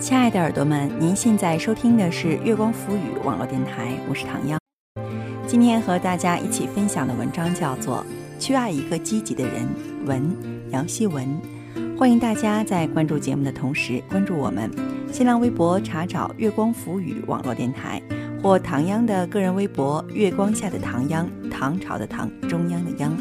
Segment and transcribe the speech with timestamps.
[0.00, 4.58] 亲爱的耳朵们，您现在收听的是月光浮语网络电台，我是唐央。
[5.46, 8.02] 今天和大家一起分享的文章叫做
[8.42, 9.68] 《去爱一个积极的人》，
[10.06, 10.34] 文
[10.70, 11.28] 杨希文。
[11.98, 14.70] 欢迎大家在关注节目的同时关注我们
[15.12, 18.00] 新浪微博，查找“月光浮语网络电台”
[18.42, 23.14] 或唐央的个人微博“月光下的唐央”，唐朝的唐，中央的央。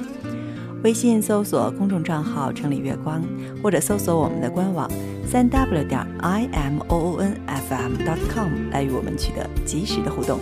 [0.84, 3.22] 微信搜索公众账号“城里月光”，
[3.62, 4.90] 或者搜索我们的官网。
[5.32, 10.40] 三 w 点 i m o o n f m dot com 来与我们取得及时的互动。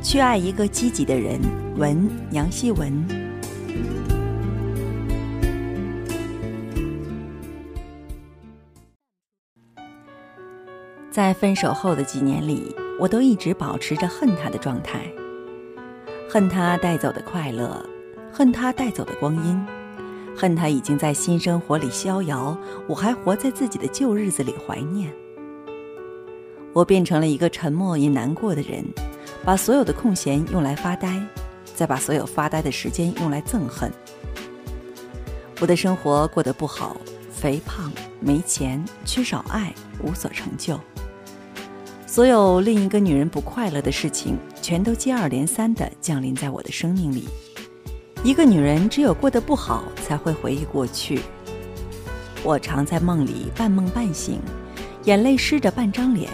[0.00, 1.40] 去爱一个积极的人，
[1.76, 3.04] 文杨希文。
[11.10, 15.12] 在分手后的几年里，我都一直保持着恨他的状态。
[16.30, 17.84] 恨他带走的快乐，
[18.32, 19.66] 恨他带走的光阴，
[20.36, 25.12] 恨他已经在新生活里逍遥，我还活在自己的旧日子里怀念。
[26.72, 28.84] 我变成了一个沉默也难过的人，
[29.44, 31.20] 把所有的空闲用来发呆，
[31.74, 33.90] 再把所有发呆的时间用来憎恨。
[35.58, 36.96] 我的生活过得不好，
[37.32, 40.78] 肥胖，没钱，缺少爱，无所成就。
[42.12, 47.26] 所有另一个女人不快乐的事情，全都接二连三地降临在我的生命里。
[48.22, 51.22] 一个女人只有过得不好，才会回忆过去。
[52.42, 54.38] 我常在梦里半梦半醒，
[55.04, 56.30] 眼泪湿着半张脸，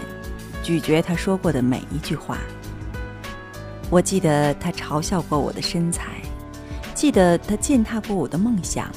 [0.61, 2.39] 咀嚼她说过的每一句话。
[3.89, 6.21] 我记得她嘲笑过我的身材，
[6.93, 8.91] 记得她践踏过我的梦想，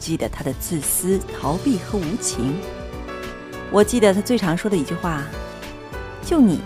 [0.00, 2.56] 记得她的自私、逃避和无情。
[3.70, 5.22] 我记得她最常说的一句话。
[6.28, 6.60] 就你，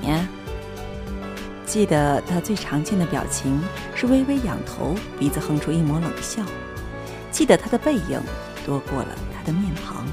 [1.64, 3.62] 记得他最常见的表情
[3.94, 6.42] 是微微仰头，鼻子哼出一抹冷笑。
[7.30, 8.20] 记得他的背影
[8.66, 10.04] 多过了他的面庞。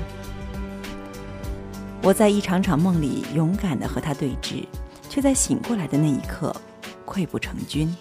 [2.03, 4.68] 我在一场场梦里勇敢地和他对峙，
[5.09, 6.56] 却在醒过来的那一刻
[7.03, 7.91] 溃不成军。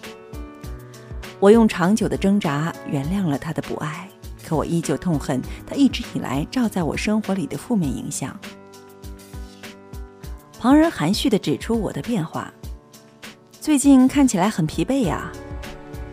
[1.39, 4.07] 我用长久的挣扎原谅了他的不爱，
[4.45, 8.39] 可我依旧痛恨他一直以来照在我生活里的负面影响。
[10.59, 12.53] 旁人含蓄地指出我的变化，
[13.61, 15.31] 最近看起来很疲惫呀。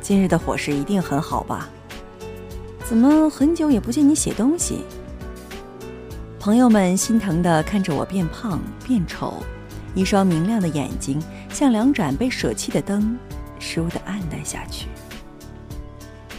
[0.00, 1.68] 今日的伙食一定很好吧？
[2.84, 4.84] 怎么很久也不见你写东西？
[6.38, 9.42] 朋友们心疼地看着我变胖变丑，
[9.96, 11.20] 一双明亮的眼睛
[11.50, 13.18] 像两盏被舍弃的灯，
[13.58, 14.86] 倏地暗淡下去。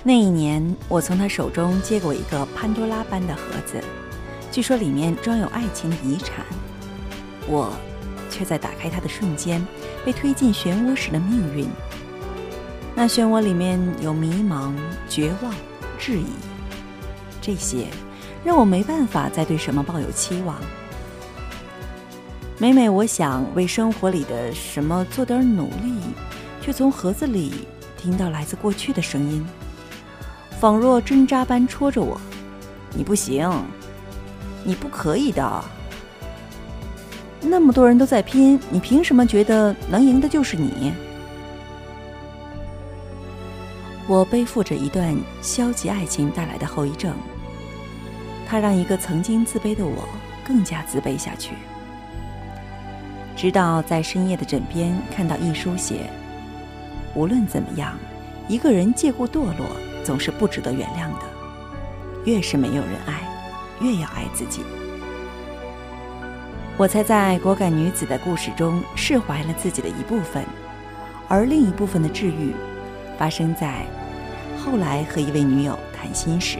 [0.02, 3.84] 那一年，我从他手中接过一个潘多拉般的盒子，
[4.50, 6.46] 据说里面装有爱情遗产。
[7.50, 7.74] 我。
[8.38, 9.66] 却在打开它的瞬间，
[10.06, 11.68] 被推进漩涡时的命运。
[12.94, 14.74] 那漩涡里面有迷茫、
[15.10, 15.52] 绝望、
[15.98, 16.26] 质疑，
[17.42, 17.88] 这些
[18.44, 20.56] 让我没办法再对什么抱有期望。
[22.60, 25.94] 每每我想为生活里的什么做点努力，
[26.62, 27.68] 却从盒子里
[27.98, 29.46] 听到来自过去的声音，
[30.60, 32.20] 仿若针扎般戳着我
[32.96, 33.52] ：“你不行，
[34.64, 35.64] 你不可以的。”
[37.42, 40.92] 那么多人都在拼，你凭什么觉得能赢的就是你？
[44.08, 47.14] 我背负着一段消极爱情带来的后遗症，
[48.48, 50.08] 它让一个曾经自卑的我
[50.46, 51.56] 更加自卑下去。
[53.36, 56.10] 直到在深夜的枕边看到一书写：
[57.14, 57.98] 无论怎么样，
[58.48, 59.68] 一个人借故堕落
[60.04, 61.26] 总是不值得原谅的。
[62.26, 63.22] 越是没有人爱，
[63.80, 64.62] 越要爱自己。
[66.78, 70.46] 我才在果敢女子的故事中释怀了自己的一部分，
[71.28, 72.54] 而另一部分的治愈，
[73.18, 73.84] 发生在
[74.64, 76.60] 后来和一位女友谈心时。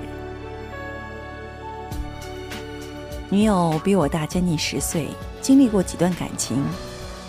[3.30, 5.08] 女友比我大将近十岁，
[5.40, 6.66] 经历过几段感情，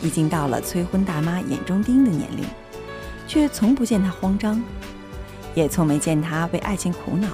[0.00, 2.47] 已经到了催婚大妈眼中钉的年龄，
[3.27, 4.63] 却从不见她慌张，
[5.54, 7.28] 也从没见她为爱情苦恼。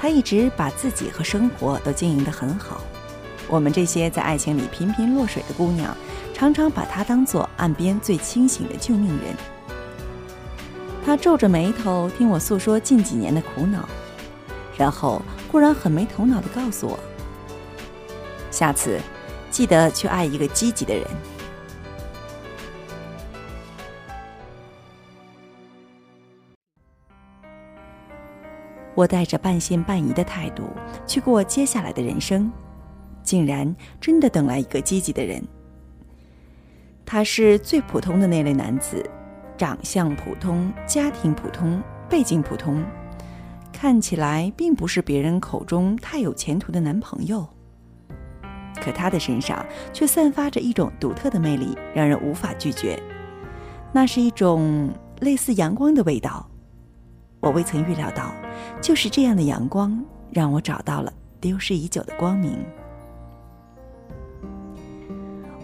[0.00, 2.80] 她一直把自己和生活都经营得很好。
[3.48, 5.96] 我们这些在爱情里频频落水的姑娘，
[6.32, 9.34] 常常把他当做岸边最清醒的救命人。
[11.04, 13.86] 他皱着眉头听我诉说近几年的苦恼，
[14.76, 15.20] 然后
[15.52, 16.98] 忽然很没头脑地告诉我
[18.50, 18.98] ：“下次
[19.50, 21.06] 记得去爱一个积极的人。”
[28.96, 30.70] 我带着半信半疑的态度
[31.06, 32.50] 去过接下来的人生。
[33.24, 35.42] 竟然真的等来一个积极的人。
[37.04, 39.04] 他是最普通的那类男子，
[39.58, 42.84] 长相普通，家庭普通，背景普通，
[43.72, 47.46] 看起来并不是别人口中太有前途的男朋友，
[48.80, 52.98] 可他的身上却散发着一种独特的魅力，让人无法拒绝。
[53.92, 54.90] 那是一种
[55.20, 56.48] 类似阳光的味道。
[57.40, 58.34] 我未曾预料到，
[58.80, 62.56] 就是这样的阳光，让我找到了丢失已久的光明。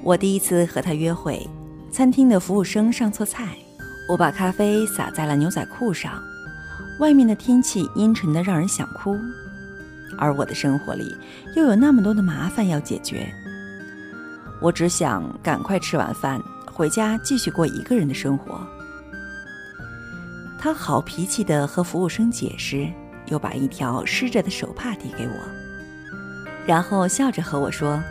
[0.03, 1.47] 我第一次和他约会，
[1.93, 3.49] 餐厅的服务生上错菜，
[4.09, 6.23] 我把咖啡洒在了牛仔裤上。
[6.99, 9.17] 外面的天气阴沉的让人想哭，
[10.19, 11.15] 而我的生活里
[11.55, 13.31] 又有那么多的麻烦要解决。
[14.61, 18.61] 我只想赶快吃完饭回家继续过一个人的生活。
[20.59, 22.87] 他好脾气的和服务生解释，
[23.27, 25.35] 又把一条湿着的手帕递给我，
[26.67, 28.03] 然后笑着和我说：“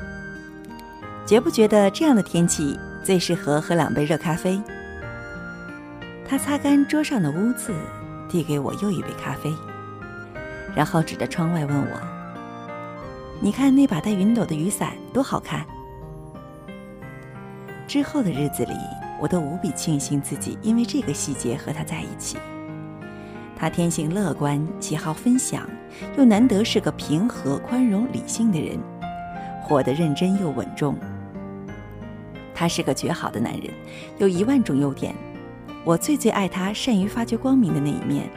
[1.30, 4.60] 觉不觉得这样的天气最适合喝两杯热咖啡？”
[6.28, 7.72] 他擦干桌上的污渍。
[8.32, 9.52] 递给我又一杯咖啡，
[10.76, 12.00] 然后指着窗外问我
[13.42, 15.66] ：“你看那把带云朵的雨伞多好看。”
[17.90, 18.74] 之后的日子里，
[19.20, 22.38] 我都无比庆幸自己因为这个细节和他在一起。
[23.56, 25.68] 他天性乐观，喜好分享，
[26.16, 28.78] 又难得是个平和、宽容、理性的人，
[29.64, 30.96] 活得认真又稳重。
[32.60, 33.74] 他是个绝好的男人，
[34.18, 35.16] 有一万种优点。
[35.86, 38.30] 我最最爱他善于发掘光明的那一面。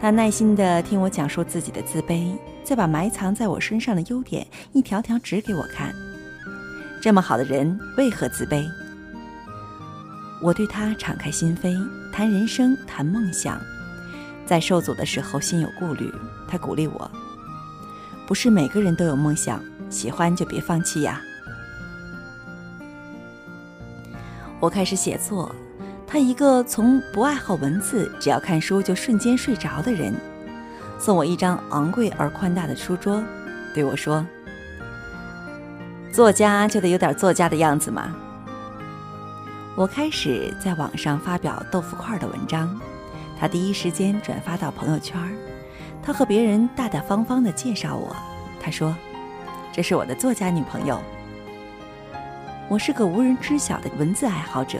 [0.00, 5.94] 他耐心地听我讲述自己的自卑，再把埋藏在我身上的优点一条条指给我看。
[7.02, 8.64] 这么好的人为何自卑？
[10.40, 13.60] 我对他敞开心扉，谈人生，谈梦想。
[14.46, 16.10] 在受阻的时候心有顾虑，
[16.48, 17.10] 他鼓励我：
[18.26, 21.20] 不是每个人都有梦想，喜欢就别放弃呀。
[24.64, 25.54] 我开始写作。
[26.06, 30.14] 他一个从不爱好文字，只要看书就瞬间睡着的人，
[30.98, 33.22] 送我一张昂贵而宽大的书桌，
[33.74, 34.24] 对我说
[36.10, 38.16] ：“作家就得有点作家的样子嘛。”
[39.76, 42.80] 我开始在网上发表豆腐块的文章，
[43.38, 45.20] 他第一时间转发到朋友圈。
[46.02, 48.16] 他和别人大大方方地介绍我，
[48.62, 48.94] 他说
[49.74, 50.98] ：“这是我的作家女朋友。”
[52.68, 54.78] 我是个无人知晓的文字爱好者。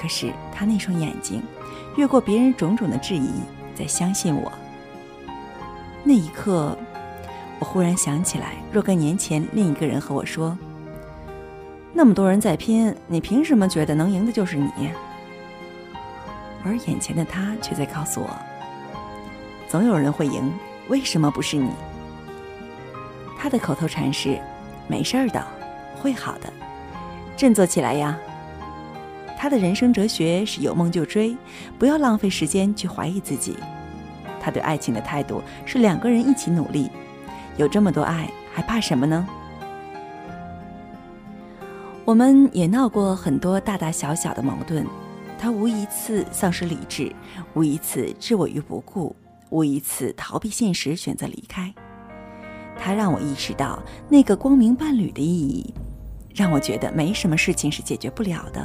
[0.00, 1.42] 可是他那双眼睛，
[1.96, 3.30] 越过别人种种的质疑，
[3.74, 4.52] 在相信我。
[6.04, 6.78] 那一刻，
[7.58, 10.56] 我忽然想起来，若干年前另一个人和我说
[11.92, 14.70] ：“那么多人在拼，你凭什么觉得能赢的就是你？”
[16.64, 18.30] 而眼前的他却在告诉我
[19.68, 20.52] ：“总有人会赢，
[20.88, 21.70] 为什么不是你？”
[23.36, 24.38] 他的口头禅是
[24.86, 25.44] ：“没事儿的，
[26.00, 26.52] 会好的，
[27.36, 28.18] 振作起来呀。”
[29.38, 31.36] 他的人生哲学是有梦就追，
[31.78, 33.56] 不要浪费时间去怀疑自己。
[34.40, 36.90] 他对爱情的态度是两个人一起努力，
[37.56, 39.28] 有这么多爱，还怕什么呢？
[42.04, 44.84] 我们也闹过很多大大小小的矛盾，
[45.38, 47.14] 他无一次丧失理智，
[47.54, 49.14] 无一次置我于不顾，
[49.50, 51.72] 无一次逃避现实选择离开。
[52.76, 55.72] 他让我意识到那个光明伴侣的意义。
[56.38, 58.64] 让我觉得没什么事情是解决不了的，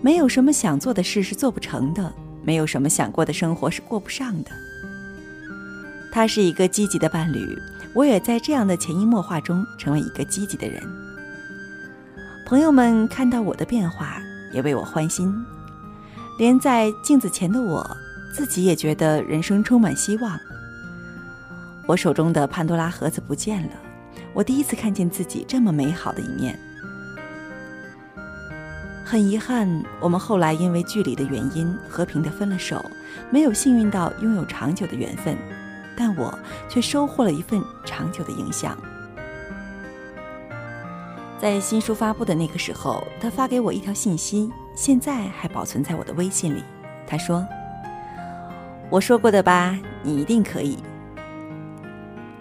[0.00, 2.10] 没有什么想做的事是做不成的，
[2.42, 4.50] 没有什么想过的生活是过不上的。
[6.10, 7.38] 他是一个积极的伴侣，
[7.94, 10.82] 我也在这样的潜移默化中成为一个积极的人。
[12.46, 14.16] 朋友们看到我的变化，
[14.50, 15.30] 也为我欢心，
[16.38, 17.86] 连在镜子前的我
[18.34, 20.40] 自己也觉得人生充满希望。
[21.86, 23.72] 我手中的潘多拉盒子不见了，
[24.32, 26.58] 我第一次看见自己这么美好的一面。
[29.12, 29.68] 很遗憾，
[30.00, 32.82] 我们后来因为距离的原因和平的分了手，
[33.30, 35.36] 没有幸运到拥有长久的缘分，
[35.94, 36.32] 但我
[36.66, 38.74] 却收获了一份长久的影响。
[41.38, 46.64] 在新书发布的那个时候，他发给我一条信息，现在还保存在我的微信里。
[47.06, 47.46] 他说
[48.88, 50.78] ：“我说过的吧，你一定可以。”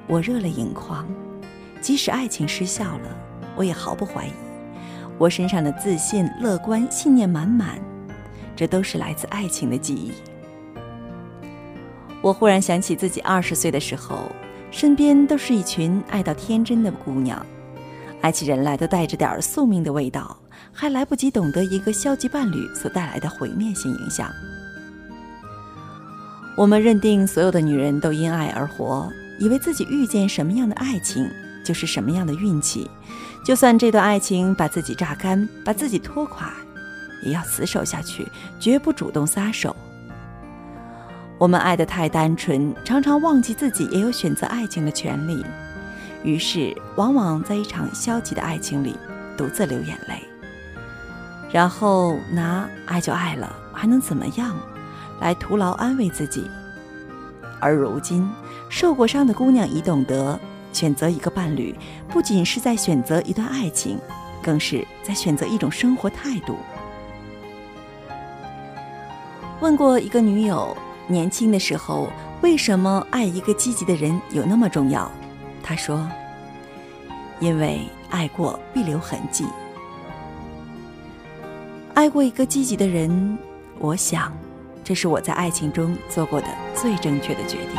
[0.08, 1.06] 我热泪盈眶，
[1.82, 3.10] 即使爱情失效了，
[3.58, 4.32] 我也毫不怀疑。
[5.22, 7.78] 我身上的自信、乐观、信念满满，
[8.56, 10.12] 这都是来自爱情的记忆。
[12.24, 14.32] 我忽然想起自己二十岁的时候，
[14.72, 17.46] 身边都是一群爱到天真的姑娘，
[18.22, 20.36] 爱起人来都带着点宿命的味道，
[20.74, 24.28] 还来不及懂得一个消极伴侣所带来的毁灭性影响。
[26.58, 29.08] 我们认定所有的女人都因爱而活，
[29.40, 31.30] 以为自己遇见什么样的爱情
[31.64, 32.90] 就是什么样的运气。
[33.44, 36.52] 就算这段爱情把自己榨干，把自己拖垮，
[37.24, 38.28] 也要死守下去，
[38.60, 39.76] 绝不主动撒手。
[41.40, 45.44] 我们爱得太单纯，常常忘记自己也有选择爱情的权利，
[46.24, 48.96] 于是往往在一场消极的爱情里
[49.36, 50.22] 独自流眼泪，
[51.52, 54.56] 然后拿“爱就爱了，还能怎么样”
[55.20, 56.48] 来徒劳安慰自己。
[57.60, 58.30] 而如今，
[58.70, 60.40] 受过伤的姑娘已懂得，
[60.72, 61.76] 选择一个伴侣，
[62.10, 64.00] 不仅是在选择一段爱情，
[64.42, 66.58] 更是在选择一种生活态度。
[69.60, 70.76] 问过一个女友。
[71.08, 72.08] 年轻的时候，
[72.42, 75.12] 为什么爱一个积极的人有那么重要？
[75.62, 76.08] 她说
[77.42, 79.46] ：“因为爱过必留痕迹。
[81.96, 83.38] 爱过一个积极的人，
[83.78, 84.32] 我想，
[84.86, 87.76] 这是我在爱情中做过的最正确的决定。”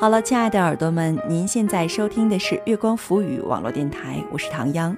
[0.00, 4.96] 好了，亲爱的耳朵们，您现在收听的是月光浮语网络电台，我是唐央。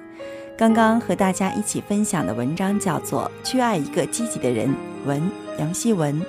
[0.57, 4.69] 刚刚和大家一起分享的文章叫做《去爱一个积极的人》，
[5.05, 5.21] 文
[5.59, 6.21] 杨希文。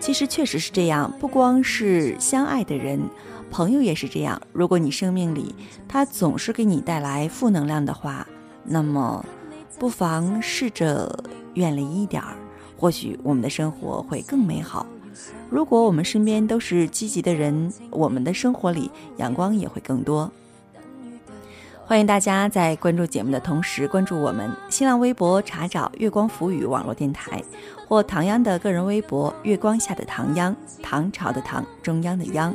[0.00, 2.98] 其实确实是这样，不光是相爱的人，
[3.50, 4.40] 朋友也是这样。
[4.54, 5.54] 如果你生命里
[5.86, 8.26] 他总是给你带来负能量的话，
[8.64, 9.22] 那么
[9.78, 11.14] 不妨试着
[11.52, 12.36] 远离一点儿，
[12.78, 14.86] 或许我们的生活会更美好。
[15.48, 20.30] 如果我们身边都是积极的人，我们的生活里阳光也会更多。
[21.84, 27.42] 欢迎大家在关注节目的同时，关注我们新浪微博，查找“月光浮语”网络电台，
[27.88, 32.54] 或唐央的个人微博“月光下的唐央”，唐朝的唐，中央的央。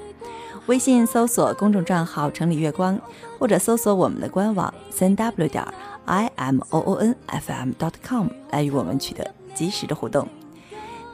[0.67, 2.97] 微信搜索公众账号“城里月光”，
[3.37, 5.61] 或者搜索我们的官网三 w 点
[6.05, 10.25] i m o o n f m dot com 来与我们取得及时的互动。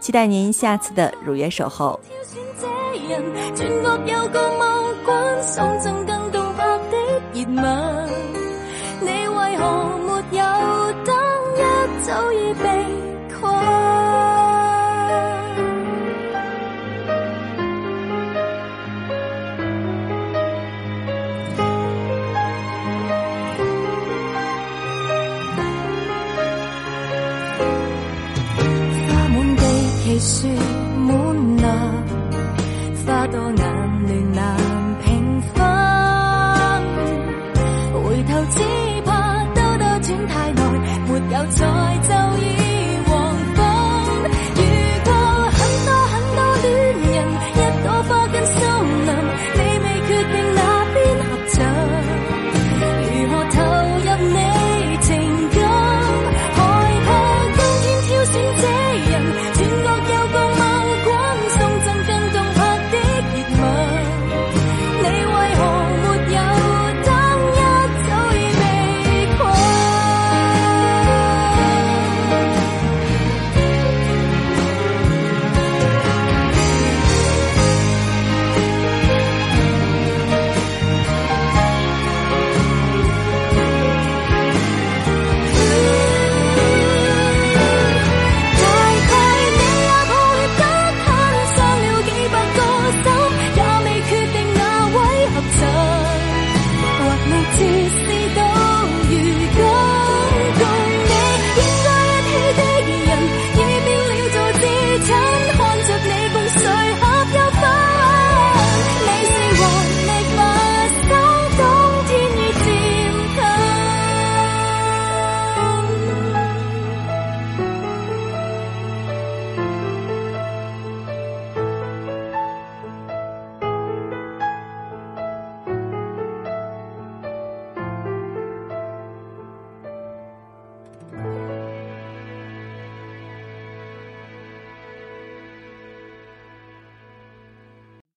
[0.01, 1.99] 期待您下次的如约守候。